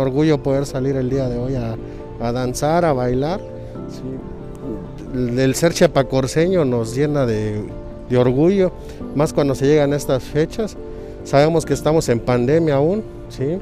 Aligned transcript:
orgullo 0.00 0.42
poder 0.42 0.66
salir 0.66 0.96
el 0.96 1.10
día 1.10 1.28
de 1.28 1.38
hoy 1.38 1.54
a, 1.54 2.32
danzar, 2.32 2.84
a 2.84 2.92
bailar. 2.92 3.40
El 5.14 5.54
ser 5.54 5.72
chiapacorseño 5.72 6.64
nos 6.64 6.94
llena 6.94 7.26
de, 7.26 7.64
de 8.08 8.18
orgullo, 8.18 8.72
más 9.14 9.32
cuando 9.32 9.54
se 9.54 9.66
llegan 9.66 9.92
estas 9.92 10.22
fechas. 10.22 10.76
Sabemos 11.24 11.66
que 11.66 11.74
estamos 11.74 12.08
en 12.08 12.20
pandemia 12.20 12.76
aún, 12.76 13.02
¿sí? 13.28 13.58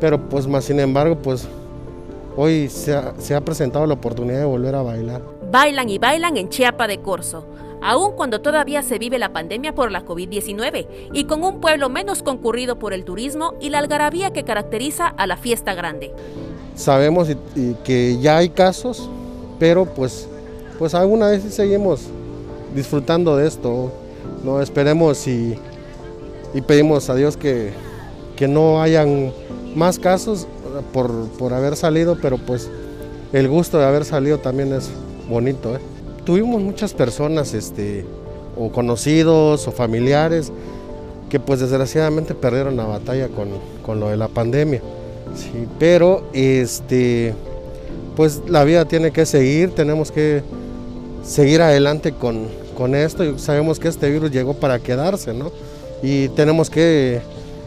pero 0.00 0.20
pues 0.28 0.46
más 0.46 0.64
sin 0.64 0.80
embargo, 0.80 1.16
pues 1.16 1.46
hoy 2.36 2.68
se 2.68 2.94
ha, 2.94 3.40
presentado 3.40 3.86
la 3.86 3.94
oportunidad 3.94 4.40
de 4.40 4.44
volver 4.44 4.74
a 4.74 4.82
bailar. 4.82 5.22
Bailan 5.50 5.88
y 5.88 5.98
bailan 5.98 6.36
en 6.36 6.48
Chiapa 6.48 6.86
de 6.86 6.98
Corzo, 6.98 7.46
aun 7.82 8.12
cuando 8.12 8.40
todavía 8.40 8.82
se 8.82 8.98
vive 8.98 9.18
la 9.18 9.32
pandemia 9.32 9.74
por 9.74 9.90
la 9.90 10.04
COVID-19 10.04 10.86
y 11.12 11.24
con 11.24 11.42
un 11.42 11.60
pueblo 11.60 11.88
menos 11.88 12.22
concurrido 12.22 12.78
por 12.78 12.92
el 12.92 13.04
turismo 13.04 13.54
y 13.60 13.70
la 13.70 13.78
algarabía 13.78 14.32
que 14.32 14.44
caracteriza 14.44 15.06
a 15.06 15.26
la 15.26 15.36
fiesta 15.36 15.74
grande. 15.74 16.12
Sabemos 16.74 17.28
que 17.84 18.18
ya 18.20 18.38
hay 18.38 18.50
casos, 18.50 19.08
pero 19.58 19.86
pues, 19.86 20.28
pues 20.78 20.94
alguna 20.94 21.28
vez 21.28 21.42
seguimos 21.42 22.02
disfrutando 22.74 23.36
de 23.36 23.48
esto. 23.48 23.90
No 24.44 24.60
esperemos 24.60 25.26
y, 25.26 25.58
y 26.52 26.60
pedimos 26.60 27.08
a 27.08 27.14
Dios 27.14 27.36
que, 27.36 27.72
que 28.36 28.46
no 28.46 28.82
hayan 28.82 29.32
más 29.74 29.98
casos 29.98 30.46
por, 30.82 31.52
haber 31.52 31.76
salido, 31.76 32.16
pero 32.20 32.38
pues 32.38 32.68
el 33.32 33.48
gusto 33.48 33.78
de 33.78 33.84
haber 33.84 34.04
salido 34.04 34.38
también 34.38 34.72
es 34.72 34.90
bonito. 35.28 35.74
¿eh? 35.74 35.80
Tuvimos 36.24 36.60
muchas 36.60 36.94
personas, 36.94 37.54
este, 37.54 38.04
o 38.56 38.70
conocidos 38.70 39.66
o 39.68 39.72
familiares, 39.72 40.52
que 41.28 41.40
pues 41.40 41.60
desgraciadamente 41.60 42.34
perdieron 42.34 42.76
la 42.76 42.84
batalla 42.84 43.28
con, 43.28 44.00
lo 44.00 44.08
de 44.08 44.16
la 44.16 44.28
pandemia. 44.28 44.80
Sí, 45.34 45.66
pero 45.78 46.24
este, 46.32 47.34
pues 48.16 48.42
la 48.48 48.64
vida 48.64 48.86
tiene 48.86 49.10
que 49.10 49.26
seguir, 49.26 49.74
tenemos 49.74 50.10
que 50.10 50.42
seguir 51.22 51.60
adelante 51.60 52.12
con, 52.12 52.46
con 52.76 52.94
esto 52.94 53.38
sabemos 53.38 53.80
que 53.80 53.88
este 53.88 54.08
virus 54.10 54.30
llegó 54.30 54.54
para 54.54 54.78
quedarse, 54.78 55.34
¿no? 55.34 55.50
Y 56.02 56.28
tenemos 56.28 56.70
que 56.70 57.20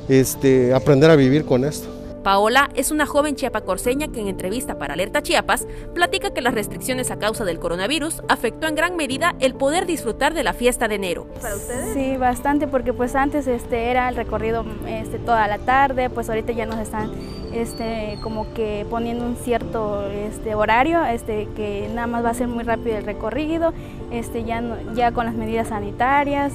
este, 0.08 0.73
aprender 0.73 1.10
a 1.10 1.16
vivir 1.16 1.46
con 1.46 1.66
esto. 1.66 1.88
Paola 2.23 2.70
es 2.75 2.92
una 2.92 3.06
joven 3.06 3.36
chiapacorseña 3.36 4.09
que 4.09 4.20
en 4.20 4.28
entrevista 4.28 4.78
para 4.78 4.94
Alerta 4.94 5.22
Chiapas 5.22 5.67
platica 5.94 6.31
que 6.31 6.42
las 6.42 6.53
restricciones 6.53 7.11
a 7.11 7.20
causa 7.20 7.45
del 7.45 7.59
coronavirus 7.59 8.22
afectó 8.28 8.67
en 8.67 8.76
gran 8.76 8.95
medida 8.95 9.36
el 9.39 9.56
poder 9.56 9.86
disfrutar 9.86 10.34
de 10.34 10.44
la 10.44 10.53
fiesta 10.53 10.88
de 10.88 10.95
enero. 10.95 11.28
¿Para 11.42 11.56
ustedes? 11.56 11.94
Sí, 11.94 12.17
bastante, 12.17 12.67
porque 12.67 12.94
pues 12.94 13.16
antes 13.16 13.48
este, 13.48 13.89
era 13.89 14.09
el 14.09 14.16
recorrido 14.16 14.66
este, 14.88 15.20
toda 15.20 15.48
la 15.48 15.59
tarde, 15.59 16.09
pues 16.09 16.30
ahorita 16.30 16.52
ya 16.52 16.66
nos 16.66 16.80
están 16.80 17.11
este, 17.53 18.17
como 18.22 18.54
que 18.54 18.86
poniendo 18.89 19.26
un 19.26 19.36
cierto 19.36 20.08
este, 20.08 20.56
horario, 20.56 21.04
este, 21.06 21.48
que 21.56 21.89
nada 21.94 22.08
más 22.08 22.23
va 22.23 22.31
a 22.31 22.33
ser 22.33 22.48
muy 22.48 22.64
rápido 22.64 22.98
el 22.98 23.06
recorrido, 23.06 23.73
este, 24.11 24.44
ya, 24.44 24.61
ya 24.94 25.11
con 25.11 25.26
las 25.26 25.36
medidas 25.36 25.70
sanitarias. 25.70 26.54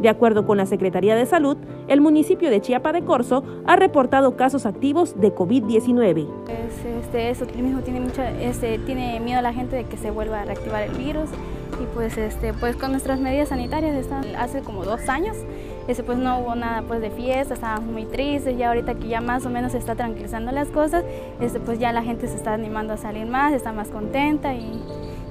De 0.00 0.08
acuerdo 0.08 0.46
con 0.46 0.58
la 0.58 0.66
Secretaría 0.66 1.16
de 1.16 1.26
Salud, 1.26 1.56
el 1.88 2.00
municipio 2.00 2.50
de 2.50 2.60
Chiapa 2.60 2.92
de 2.92 3.02
Corzo 3.02 3.42
ha 3.66 3.76
reportado 3.76 4.36
casos 4.36 4.66
activos 4.66 5.18
de 5.18 5.34
COVID-19. 5.34 6.28
Este, 7.00 7.30
eso 7.30 7.46
mismo 7.46 7.80
tiene, 7.80 8.00
mucha, 8.00 8.30
este, 8.40 8.78
tiene 8.78 9.20
miedo 9.20 9.38
a 9.38 9.42
la 9.42 9.52
gente 9.52 9.76
de 9.76 9.84
que 9.84 9.96
se 9.96 10.10
vuelva 10.10 10.42
a 10.42 10.44
reactivar 10.44 10.82
el 10.82 10.92
virus 10.92 11.30
y 11.80 11.94
pues, 11.94 12.16
este, 12.18 12.52
pues 12.52 12.76
con 12.76 12.90
nuestras 12.90 13.20
medidas 13.20 13.48
sanitarias 13.48 13.96
están, 13.96 14.24
hace 14.36 14.60
como 14.60 14.84
dos 14.84 15.08
años 15.08 15.36
ese, 15.88 16.02
pues 16.02 16.18
no 16.18 16.40
hubo 16.40 16.54
nada 16.56 16.82
pues 16.82 17.00
de 17.00 17.10
fiesta, 17.10 17.54
estábamos 17.54 17.90
muy 17.90 18.06
tristes, 18.06 18.56
ya 18.58 18.68
ahorita 18.68 18.94
que 18.94 19.06
ya 19.06 19.20
más 19.20 19.46
o 19.46 19.50
menos 19.50 19.72
se 19.72 19.78
está 19.78 19.94
tranquilizando 19.94 20.50
las 20.50 20.68
cosas, 20.68 21.04
este, 21.40 21.60
pues 21.60 21.78
ya 21.78 21.92
la 21.92 22.02
gente 22.02 22.26
se 22.26 22.34
está 22.34 22.54
animando 22.54 22.94
a 22.94 22.96
salir 22.96 23.26
más, 23.26 23.52
está 23.52 23.72
más 23.72 23.88
contenta 23.88 24.52
y, 24.54 24.82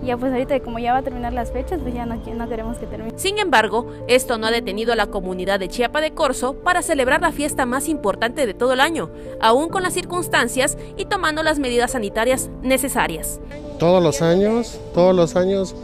ya 0.03 0.17
pues 0.17 0.31
ahorita 0.31 0.59
como 0.59 0.79
ya 0.79 0.93
va 0.93 0.99
a 0.99 1.03
terminar 1.03 1.33
las 1.33 1.51
fechas, 1.51 1.79
pues 1.81 1.93
ya 1.93 2.05
no, 2.05 2.15
no 2.15 2.49
queremos 2.49 2.77
que 2.77 2.85
termine. 2.85 3.17
Sin 3.17 3.39
embargo, 3.39 3.87
esto 4.07 4.37
no 4.37 4.47
ha 4.47 4.51
detenido 4.51 4.93
a 4.93 4.95
la 4.95 5.07
comunidad 5.07 5.59
de 5.59 5.69
Chiapa 5.69 6.01
de 6.01 6.11
Corzo 6.11 6.53
para 6.53 6.81
celebrar 6.81 7.21
la 7.21 7.31
fiesta 7.31 7.65
más 7.65 7.87
importante 7.87 8.45
de 8.45 8.53
todo 8.53 8.73
el 8.73 8.79
año, 8.79 9.09
aún 9.39 9.69
con 9.69 9.83
las 9.83 9.93
circunstancias 9.93 10.77
y 10.97 11.05
tomando 11.05 11.43
las 11.43 11.59
medidas 11.59 11.91
sanitarias 11.91 12.49
necesarias. 12.61 13.39
Todos 13.79 14.01
los 14.01 14.21
años, 14.21 14.79
todos 14.93 15.15
los 15.15 15.35
años, 15.35 15.75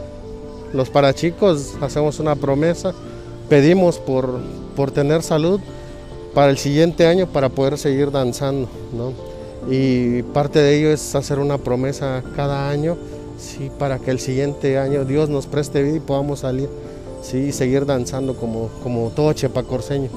los 0.73 0.89
parachicos 0.89 1.75
hacemos 1.81 2.19
una 2.19 2.35
promesa, 2.35 2.93
pedimos 3.49 3.99
por, 3.99 4.39
por 4.75 4.91
tener 4.91 5.23
salud 5.23 5.59
para 6.33 6.49
el 6.49 6.57
siguiente 6.57 7.05
año 7.05 7.28
para 7.28 7.49
poder 7.49 7.78
seguir 7.78 8.11
danzando. 8.11 8.69
Y 9.69 10.23
parte 10.23 10.59
de 10.59 10.78
ello 10.78 10.89
es 10.91 11.13
hacer 11.16 11.39
una 11.39 11.57
promesa 11.57 12.23
cada 12.35 12.69
año 12.69 12.97
sí, 13.41 13.72
para 13.78 14.00
que 14.00 14.12
el 14.12 14.19
siguiente 14.19 14.78
año 14.78 15.03
Dios 15.06 15.29
nos 15.29 15.47
preste 15.47 15.84
vida 15.84 15.97
y 15.97 16.00
podamos 16.00 16.40
salir 16.40 16.69
sí, 17.22 17.38
y 17.38 17.52
seguir 17.52 17.85
danzando 17.85 18.35
como, 18.35 18.69
como 18.84 19.09
todo 19.09 19.34
chepacorseño. 19.34 20.09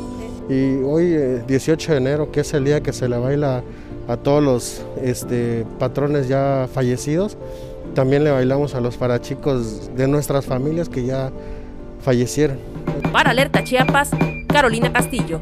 Y 0.49 0.83
hoy, 0.83 1.17
18 1.47 1.91
eh, 1.91 1.95
de 1.95 2.01
enero, 2.01 2.31
que 2.31 2.41
es 2.41 2.53
el 2.53 2.65
día 2.65 2.83
que 2.83 2.93
se 2.93 3.09
le 3.09 3.17
baila 3.17 3.63
a 4.07 4.17
todos 4.19 4.43
los 4.43 4.83
este, 5.03 5.65
patrones 5.79 6.29
ya 6.29 6.69
fallecidos, 6.73 7.39
también 7.95 8.25
le 8.25 8.31
bailamos 8.31 8.75
a 8.75 8.81
los 8.81 8.97
parachicos 8.97 9.95
de 9.97 10.07
nuestras 10.07 10.45
familias 10.45 10.89
que 10.89 11.05
ya 11.05 11.31
fallecieron. 12.01 12.59
Para 13.13 13.31
Alerta 13.31 13.65
Chiapas, 13.65 14.11
Carolina 14.49 14.93
Castillo. 14.93 15.41